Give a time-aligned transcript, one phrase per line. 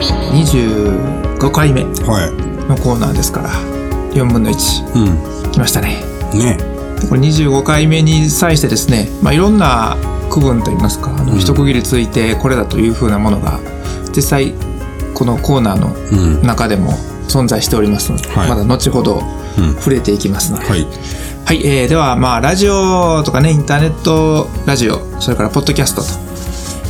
[0.00, 2.30] 25回目は
[2.68, 3.50] のコーナーですから
[4.12, 5.04] 4分の1い。
[5.04, 5.52] うん。
[5.52, 6.02] 来ましたね
[6.34, 6.58] ね。
[7.00, 9.96] でこれ25回目に際してですね、まあ、いろんな
[10.30, 13.60] 区分といいますかあのうん一区切りついてこれだというふうなものが
[14.14, 14.54] 実際
[15.14, 16.46] このコーナーのうん。
[16.46, 16.92] 中でも
[17.28, 19.22] 存在しておりますので、はいまだ後ほど
[19.58, 20.86] うん触れていきますので、はい。
[21.44, 26.02] はい、えーではまあラジオとかねインターネットラジオそれからポッドキャスト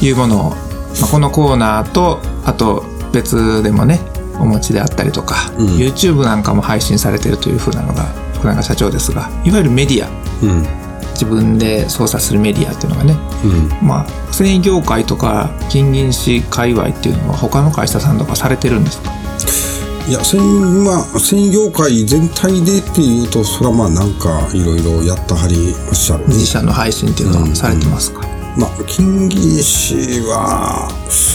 [0.01, 0.57] というものを、ま
[1.05, 2.84] あ、このコーナーとあと
[3.19, 4.01] 別でもね
[4.39, 8.05] お持ちであったりとか、うん YouTube なんかも配信されているというふうなのが
[8.35, 10.09] 福永社長ですがいわゆるメディア
[10.43, 10.67] うん。
[11.13, 13.87] 自分で操作するメディアっていうのがねうん。
[13.87, 19.13] まあ繊維業界とか金銀紙界隈っていうのは他の会社さんとかされてるんですか？
[20.09, 26.29] いや、繊維、まあ、繊維業界全体でっていうと、それはまあなんかいろいろやったはりまっしゃるね。
[26.29, 28.23] 自社の配信っていうのはされてますか、
[28.57, 30.89] まあ、金銀紙は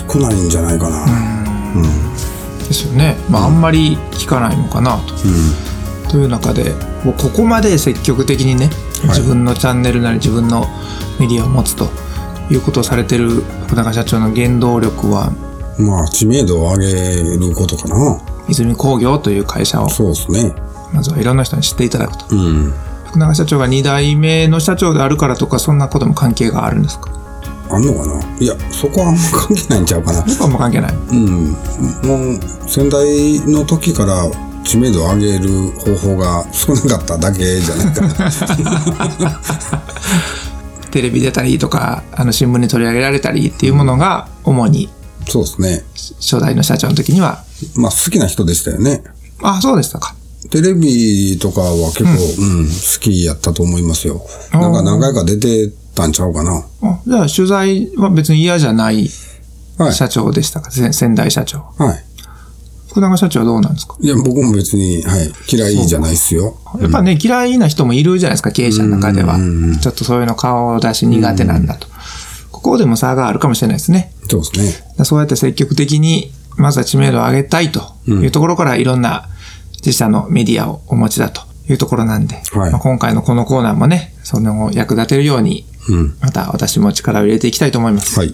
[0.09, 1.42] 少ないんじゃないかな。
[1.81, 5.13] ですよねまああんまり聞かないのかなと。
[5.13, 8.69] うという中でもうここまで積極的にね、
[9.03, 10.67] い自分のチャンネルなり自分の
[11.19, 11.89] メディアを持つと
[12.51, 13.29] いうことをされてる
[13.67, 15.37] 福永社長の原動力はん。
[15.87, 18.21] まあ、知名度を上げることかな。
[18.47, 20.53] 泉工業という会社をそうですね。
[20.93, 22.73] まずはいろんな人に知っていただくとうん。
[23.07, 27.09] 福永社長が2代目の社長であるからとかそんなことも関係があるんですか？
[27.75, 28.37] あんのかな？
[28.39, 30.21] いや、そこはあんま関係ないんちゃうかな。
[30.21, 31.51] 僕はもう関係ないうん。
[31.51, 34.29] もう、先代の時から
[34.63, 39.41] 知名度を上げる方法が少なかっただけじゃないかな。
[40.91, 44.89] テレビ出たりとかあの新聞に取り上げられたりっていうものが主に
[45.27, 45.83] そうですね。
[46.19, 47.43] 初代の社長の時には
[47.75, 49.03] まあ、好きな人でしたよね。
[49.41, 50.15] あそうでしたか
[50.51, 54.21] テレビとかは結構、うん、好きやったと思いますよ。
[54.51, 56.65] なんか何回か出てたんちゃうかな。
[56.81, 59.09] あじゃあ取材は別に嫌じゃない
[59.77, 59.93] はい。
[59.93, 62.03] 社長でしたか、先先代社長はい。
[62.89, 63.95] 福永社長はどうなんですか？
[63.99, 66.57] いや、僕も別に、はい、嫌いじゃないっすよ。
[66.79, 69.79] やっぱね、嫌いな人もいるじゃないですか、経営者の中ではうんうんうん。
[69.79, 71.87] ちょっとそういうの顔出し苦手なんだと。
[72.51, 74.13] ここでも差があるかもしれないですね。
[74.29, 75.05] そうですね。
[75.05, 79.27] そうやって積極的に、まずは知名度を上げたいというところからいろんな
[79.77, 86.17] 自社のメディアをお持ちだというところなんで、はいまあ今回のこのコーナーもね、その役立てるように、うん。
[86.21, 88.17] また私も力を入れていきたいと思います。
[88.17, 88.33] はい。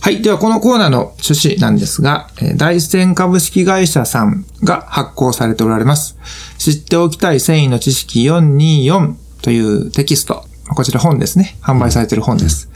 [0.00, 0.20] はい。
[0.20, 6.16] では、このコーナーの趣旨なんですが、えー大仙株式会社さんが発行されておられます。
[6.58, 10.44] 知っておきたい繊維の知識424というテキスト。
[10.74, 11.56] こちら本ですね。
[11.62, 12.68] 販売されている本です。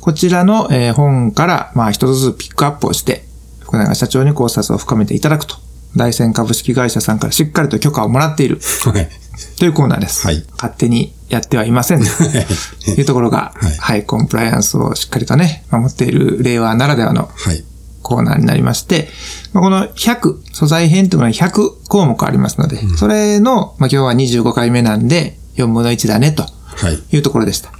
[0.00, 3.24] こちらの、えー本から、まあ、一つずつピックアップをして、
[3.60, 5.56] 福永社長に考察を深めていただくと。
[5.96, 9.08] 大仙株式会社さんからしっかりと許可をもらっているはい。
[9.58, 10.26] というコーナーです。
[10.26, 12.00] はい勝手にやってはいません。
[12.00, 12.06] と
[12.98, 17.64] いうところが、はいはい、コンプライアンスをしっかりとね、守っている令和ならではのはい。
[18.02, 19.08] コーナーになりまして、
[19.52, 26.98] まあ、この100、素材編というのは100項目ありますので、それの、まあ、今日は25回目なんで、4分の1だね、とはい。
[27.14, 27.70] いうところでした。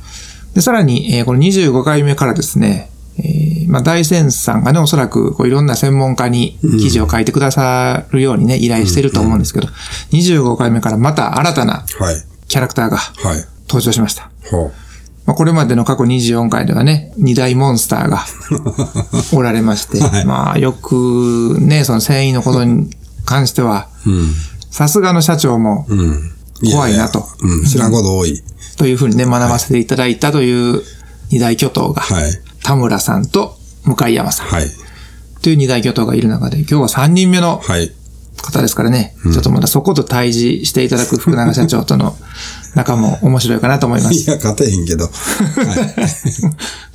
[0.54, 9.68] で、さらに、えーこの25回目からですね、えーまあ、大仙さんがね、おそらく、こう、いろんな専門家に記事を書いてくださるようにね、依頼してると思うんですけど、
[10.10, 12.16] 25回目からまた新たなはい。
[12.48, 13.44] キャラクターがはい。
[13.68, 14.28] 登場しました。
[14.50, 14.72] ほ
[15.24, 18.24] まあ、これまでの過去24回ではね、二大モンスターが
[19.32, 22.90] おられまして、はいまあ、よくね、その繊維のことに
[23.24, 23.86] 関しては。
[24.72, 26.32] さすがの社長も、うん。
[26.72, 27.64] 怖いなとややうん。
[27.66, 28.42] 知らんこと多い。
[28.76, 30.82] というふうにね、学ばせていただいたという
[31.30, 32.32] 二大巨頭が、はい。
[32.64, 34.66] 田村さんと向山さんはい。
[35.42, 37.92] という二大巨頭がいる中で、今日は三人目のはい。
[38.42, 42.16] 方ですからね、ちょっとまだそこと対峙していただく福永社長との
[42.74, 44.14] 仲も面白いかなと思います。
[44.14, 45.04] いや、勝てへんけど。
[45.04, 45.14] はい。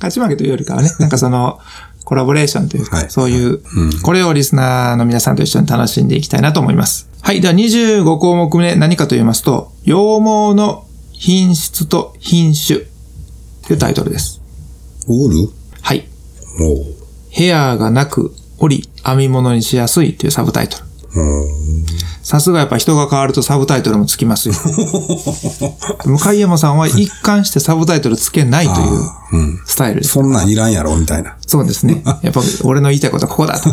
[0.00, 1.58] 勝ち負けというよりかはね、 なんかその、
[2.04, 3.60] コラボレーションというか、はいそういう、
[4.02, 7.08] これをリスナーの皆さんと一緒に楽しんでいきたいなと思います。
[7.20, 7.40] はい。
[7.40, 12.80] では25項目目何かと言いますと、羊毛の品質と品種
[13.66, 14.40] というタイトルです。
[15.08, 15.50] ウール？
[17.30, 20.84] ヘアがなく、折り、編み物にしやすいというサブタイトル。
[21.22, 21.86] うん
[22.26, 24.54] さすがやっぱ人が変わるとサブタイトルもつきますよ。
[26.04, 29.00] 向山さんは一貫してサブタイトルつけないという
[29.32, 29.62] うん。
[29.64, 30.14] スタイルです。
[30.14, 31.36] そんなんいらんやろ、みたいな。
[31.46, 32.02] そうですね。
[32.22, 33.68] やっぱ俺の言いたいことはここだと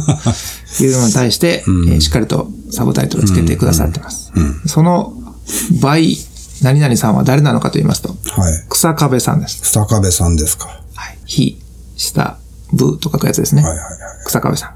[0.84, 4.31] いうのに対して、えーしっかりとサブタイトルをつけてくださってます。
[4.68, 5.13] その
[5.81, 6.16] 倍、
[6.62, 8.54] 何々さんは誰なのかと言いますと、はい。
[8.69, 9.63] 草壁さんです。
[9.63, 10.68] 草壁さんですか。
[10.94, 11.18] はい。
[11.25, 11.60] ひ、
[11.98, 12.38] 下、
[12.74, 13.64] ぶと書くやつですね。
[13.64, 13.98] はいはいはい。
[14.25, 14.75] 草壁さん。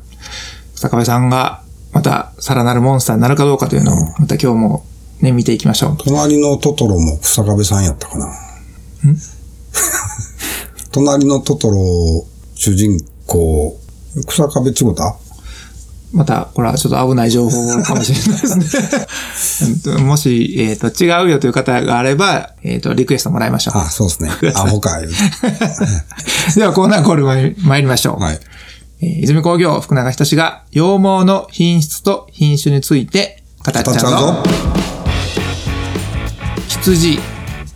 [0.76, 4.86] 草壁さんが、また、さらなるモンスターになるかどうかというのを、また今日も
[5.22, 5.98] ね、見ていきましょう。
[5.98, 8.30] 隣のトトロも草壁さんやったかな。
[10.92, 13.78] 隣のトトロ主人公、
[14.28, 15.16] 草壁ちごた
[16.13, 19.98] また、これはちょっと危ない情報かもしれないですね。
[20.04, 23.77] もし、えっ、と、違うよという方があれば、えっ、と、リクエストもらいましょう。
[23.77, 24.31] あ、そうですね。
[24.56, 25.00] アホか、
[26.56, 28.24] では、コーナーコール参りましょう。
[28.24, 28.39] はい。
[29.01, 33.44] えー泉工業福永仁が羊毛の品質と品種について。
[33.63, 34.44] 語っちゃうぞ。
[36.68, 37.19] 羊、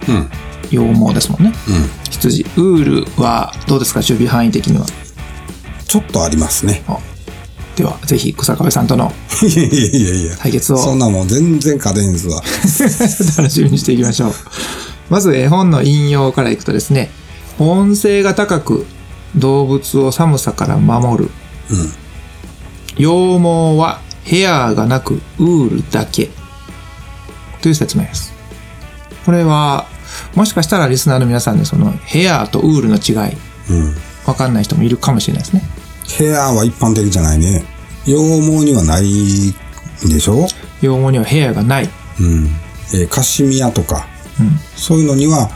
[0.07, 0.29] うん。
[0.69, 1.53] 羊毛ですもんね。
[1.67, 1.89] うん。
[2.09, 3.99] 羊、ウールはどうですか？
[3.99, 4.85] 守備範囲的には。
[5.87, 6.83] ちょっとありますね。
[6.87, 6.97] あ
[7.81, 9.11] では、ぜひ、草壁さんとの
[9.41, 10.37] いやいやいや。
[10.37, 12.39] 対決をそんなもん全然勝てんすわ。
[13.37, 14.33] 楽しみにしていきましょう。
[15.09, 17.09] まず絵本の引用からいくとですね、
[17.57, 18.85] 保温性が高く
[19.35, 21.31] 動物を寒さから守る。
[21.71, 21.93] うん。
[22.97, 26.29] 羊毛はヘアがなくウールだけ。
[27.63, 28.31] という説明です。
[29.25, 29.87] これは、
[30.35, 33.35] もしかしたらリスナーの皆さんでそのヘアとウールの違い、
[33.71, 33.95] うん。
[34.27, 35.63] わかんない人もいるかもしれないですね。
[36.07, 37.63] ヘアは一般的じゃないね。
[38.05, 39.53] 羊毛にはない
[40.09, 40.47] でしょ？
[40.81, 41.89] 羊毛にはヘアがない。
[42.19, 42.47] うん。
[42.93, 44.07] えーカシミヤとか、
[44.39, 45.49] うんそういうのには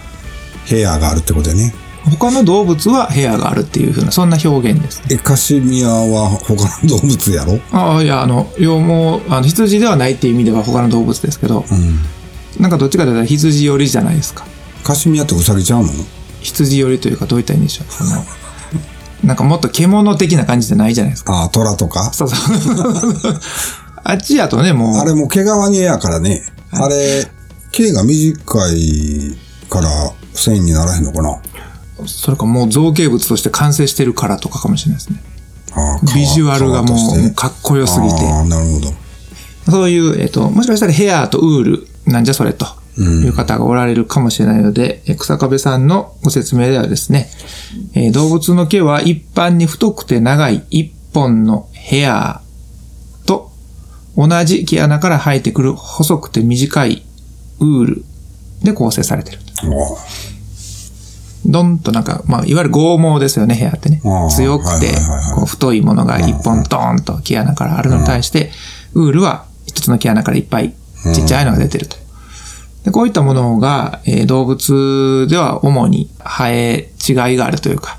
[0.65, 1.73] ヘアがあるってことやね。
[2.05, 5.01] 他の動物はヘアがあるっていう風な、そんな表現です。
[5.09, 7.59] え、カシミヤは他の動物やろ？
[7.71, 12.61] ああ、いや、あの、羊毛、あの、羊ではないっていう意味では他の動物ですけど、うん。
[12.61, 14.45] なんかどっちかというと羊寄りじゃないですか。
[14.83, 15.89] カシミヤってウサギちゃうの？
[16.41, 17.87] 羊寄りというかどういったらいいんでしょう。
[19.23, 21.33] なんかもっと獣的な感じじゃないじゃないですか。
[21.33, 22.11] ああ、虎とか？
[22.13, 22.39] そうそう。
[24.03, 26.43] あっちやとね、もう、あれも毛皮にやからね。
[26.71, 27.27] あれ、
[27.71, 28.39] 毛が短
[28.71, 29.35] い
[29.69, 29.89] から
[30.33, 31.37] 繊維にならへんのかな？
[32.05, 35.23] それかもう造形物として完成してるからとかかもしれないですね。
[35.73, 38.27] ああビジュアルがもうかっこよすぎて。
[38.27, 38.93] ああ、なるほど。
[39.71, 42.67] そういう、えっ、と、もしかしたらヘアとウール、なんじゃそれと
[43.01, 47.29] いう方がおられるかもしれないので、え草壁さんのご説明ではですね、
[47.93, 52.41] えー動物の毛は一般に太くて長い一本のヘア
[53.25, 53.51] と
[54.15, 57.03] 同じ毛穴から生えてくる細くて短い
[57.59, 58.03] ウール
[58.63, 59.39] で構成されている。
[59.63, 60.25] あ
[61.47, 64.01] どんとなんか、まあ、いわゆる剛毛ですよね、ヘアってね。
[64.31, 64.87] 強くて
[65.35, 68.51] こう太いものが一本ドーンと毛穴からあるのに対して、
[68.93, 70.73] ウールは一つの毛穴からいっぱい
[71.13, 71.97] ちっちゃいのが出てると。
[72.85, 77.97] でこういったものが、えー動物では主に生え違いがあるというか、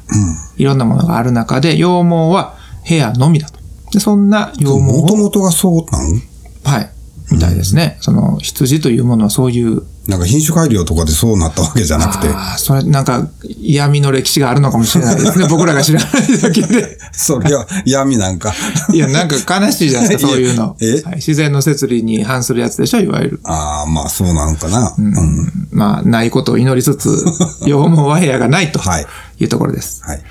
[0.57, 2.55] いろんなものがある中で、羊毛は
[2.85, 3.59] ヘアのみだと。
[3.93, 4.79] でそんな羊毛あ。
[4.79, 6.23] もとを、もとがそうなん？
[6.65, 6.91] はい、
[7.37, 7.99] みたいですね。
[8.01, 13.29] その羊というものはそういうなんか品種改良とかでそうなったわけじゃなくて、ああ、それなんか
[13.61, 15.47] 闇の歴史があるのかもしれないですね。
[15.51, 16.99] 僕らが知らないだけで。
[17.13, 18.55] それは闇なんか。
[18.93, 20.77] いや、なんか悲しいじゃないですか、そういうの。
[20.81, 21.03] え？
[21.03, 23.41] はい自然の摂理に反するやつでしょ、いわゆる。
[23.43, 24.95] ああ、まあそうなのかな。
[24.97, 25.69] うん。
[25.73, 27.09] まあ、ないことを祈りつつ、
[27.67, 29.07] 羊毛は部屋がないとはい。
[29.41, 30.03] いうところです。
[30.05, 30.23] はい。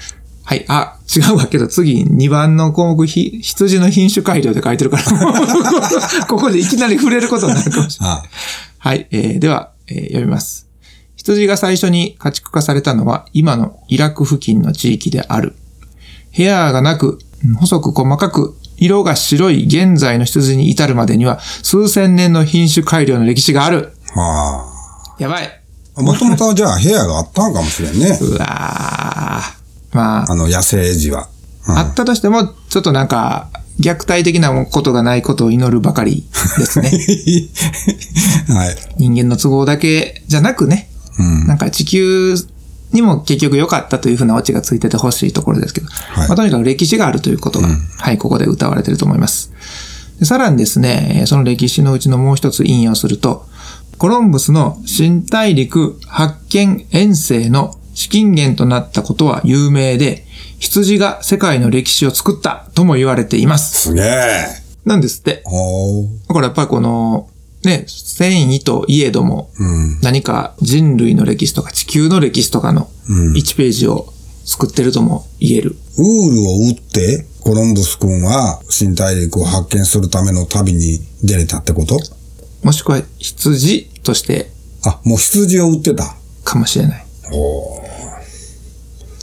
[0.46, 0.66] はい。
[0.68, 5.04] あ、違うわけど、次、2番の項目、ひ羊の品種改良で書いてるから、
[6.30, 8.16] ここでいきなり触れることになるかもしれない。
[8.18, 8.24] あ
[8.78, 9.08] はい。
[9.10, 10.68] えーでは、えー読みます。
[11.16, 15.56] 羊が最初に家畜化されたのは今のイラク付近の地域である。
[16.30, 23.94] ヘアがなく、うん細く細かく、色が白い現在の羊に至るまでには数千年の品種改良の歴史がある。
[24.16, 24.64] あ
[25.18, 25.62] やばい。
[25.96, 26.02] あ。
[26.04, 28.18] もともとじゃあ部屋があったんかもしれんね。
[28.22, 29.65] うわー。
[29.96, 31.30] まあ、あの野生児は。
[31.30, 31.36] うん
[31.68, 33.50] あったとしても、ちょっとなんか、
[33.80, 36.24] 虐待的なことがないことを祈るばかり
[36.60, 36.92] ですね。
[38.54, 38.78] はい。
[38.98, 41.48] 人間の都合だけじゃなくね、うん。
[41.48, 42.36] なんか地球
[42.92, 49.52] にも結局良かったというふうなオチがついててほしいところですけど、いまあ、とにかく歴史があるということが、はい、ここで歌われていると思います。
[50.20, 53.48] でさらにですね、えーその歴史のうちのもう一つ引用すると、
[53.98, 60.26] コロンブスの新大陸発見遠征の資金源となったことは有名で、
[60.60, 63.90] 羊が世界の歴史を作ったとも言われています。
[63.90, 64.46] すげえ。
[64.86, 65.44] なんですって。
[66.28, 67.30] だからやっぱりこの、
[67.64, 70.00] ね、繊維といえども、うん。
[70.02, 74.14] 何か人類の歴史とか地球の歴史とかのうん1ページを
[74.46, 75.76] 作ってるとも言える。
[75.98, 82.00] ウールを売って、コロンブス君は新大陸を発見するための旅に出れたってこと？
[82.64, 84.52] もしくは羊として
[84.86, 86.16] あ、もう羊を売ってた。
[86.44, 87.06] かもしれない。
[87.34, 87.75] お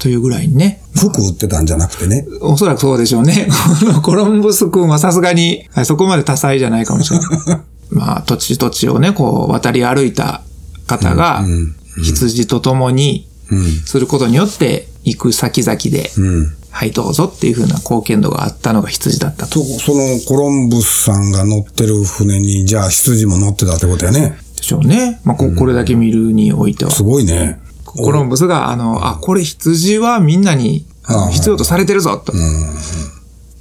[0.03, 0.83] というぐらいにね。
[0.97, 2.27] 服売ってたんじゃなくてね。
[2.41, 3.47] おそらくそうでしょうね。
[3.81, 7.29] このコロンブス君はさすがに、はいそこまで多彩じゃないかもしれない。
[7.91, 10.43] まあ、土地土地をね、こう、渡り歩いた
[10.89, 13.83] 方がうん、羊と共にうん。
[13.85, 16.53] することによって、行く先々で、うん。
[16.71, 19.63] はい、どうぞっていう風な貢献度があったのが羊だったと。
[19.63, 24.37] そ、そのコロンブスさんが乗ってる船に、じゃあ羊も乗ってたってことやね。
[24.57, 25.21] でしょうね。
[25.23, 26.91] まあ、ここれだけ見るにおいては。
[26.91, 27.61] すごいね。
[27.97, 30.87] コロンブスが、あの、あ、これ羊はみんなに
[31.33, 32.33] 必要とされてるぞ、と。
[32.33, 32.41] うん。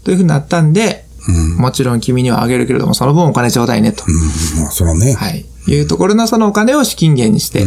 [0.03, 1.05] というふうになったんで、
[1.57, 4.03] もちろん君にはあげるけれども、その分お金ちょうだいねと。
[4.07, 5.13] うん、まあ、そらね。
[5.13, 5.45] はい。
[5.67, 7.65] いうところのそのお金を資金源にして、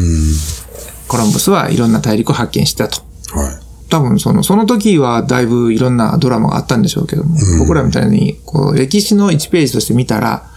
[1.06, 3.02] コロンブスはいろんな大陸を発見したと。
[3.33, 3.64] はい。
[3.88, 10.50] 多分その、その時はだいぶいろんなドラマがあったんでしょうけども、僕らみたいに、こう、歴史の1ページとして見たら、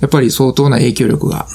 [0.00, 1.46] やっぱり相当な影響力が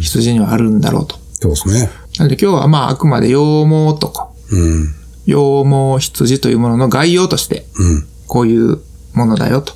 [0.00, 1.16] 羊にはあるんだろうと。
[1.40, 1.90] そうですね。
[2.18, 4.94] なので今日はまああくまで羊毛とか、うん。
[5.26, 8.06] 羊毛羊というものの概要として、うん。
[8.26, 8.80] こういう
[9.14, 9.72] ものだよと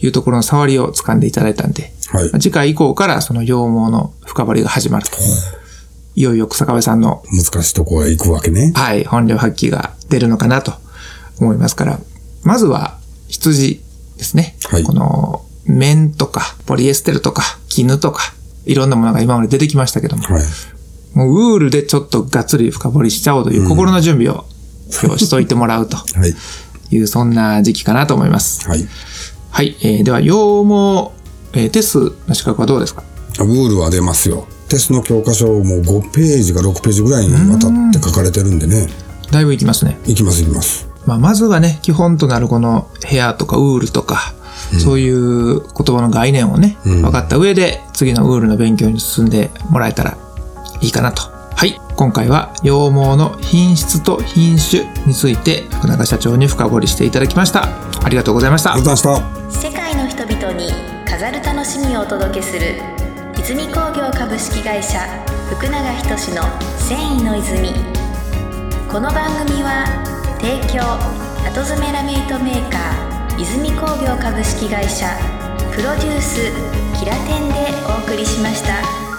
[0.00, 2.30] いうところの触りを掴んでいただいたんで、はい。
[2.40, 5.16] 次回以降からその羊毛の深掘りが始まると。
[6.14, 8.72] いよいよ草壁さんの、難しいとこへ行くわけね。
[8.74, 10.74] はい、本領発揮が出るのかなと
[11.40, 11.98] 思いますから、
[12.44, 12.98] まずは
[13.28, 13.82] 羊
[14.18, 14.56] ですね。
[14.64, 18.34] はいこの、綿とか、ポリエステルとか、絹とか、
[18.66, 20.42] いろんなものが今まで出てきましたけども、はい。
[21.14, 24.44] もうウールでちょっとがっつり深掘りしちゃおうという心の準備を
[25.02, 26.34] 今日しといてもらうと はい。
[26.94, 28.68] いう、そんな時期かなと思います。
[28.68, 28.86] はい。
[29.50, 30.32] はい、えーでは、羊
[30.64, 31.10] 毛、
[31.58, 33.02] えーテスの資格はどうですか？
[33.40, 34.46] ウールは出ますよ。
[34.68, 38.88] テストの教科書も5ページか6ページぐらいにわたって書かれてるんでね。
[39.30, 39.98] だいぶいきますね。
[40.06, 40.86] 行きます行きます。
[41.06, 44.34] まあ、まずはね、基本となるこのヘアとかウールとか、
[44.82, 50.16] そういう言葉の概念をね、分かった上で、次のウールの勉強に進んでもらえたら
[50.82, 51.22] いいかなと。
[51.54, 51.80] はい。
[51.96, 57.68] 今回は羊毛の品質と品種について福永社長に深掘りしていただきました。
[58.04, 58.82] ありがとうございましたあり。
[58.82, 59.68] がとうございました。
[59.68, 60.72] 世界の人々に
[61.08, 62.80] 飾る楽しみをお届けする
[63.38, 64.98] 泉工業株式会社
[65.50, 66.42] 福永仁の
[66.78, 67.68] 繊維の泉
[68.90, 69.84] この番組は
[70.40, 70.82] 提供
[71.46, 75.06] 後詰めラメイトメーカー泉工業株式会社
[75.74, 76.40] プロデュース
[76.98, 77.54] キラテンで
[77.86, 79.11] お送りしました。